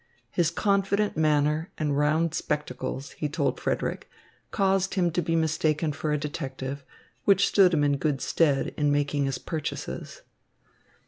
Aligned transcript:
His 0.31 0.49
confident 0.49 1.15
manner 1.15 1.69
and 1.77 1.95
round 1.95 2.33
spectacles, 2.33 3.11
he 3.11 3.29
told 3.29 3.59
Frederick, 3.59 4.09
caused 4.49 4.95
him 4.95 5.11
to 5.11 5.21
be 5.21 5.35
mistaken 5.35 5.93
for 5.93 6.11
a 6.11 6.17
detective; 6.17 6.83
which 7.25 7.47
stood 7.47 7.71
him 7.75 7.83
in 7.83 7.97
good 7.97 8.19
stead 8.19 8.73
in 8.77 8.91
making 8.91 9.25
his 9.25 9.37
purchases. 9.37 10.23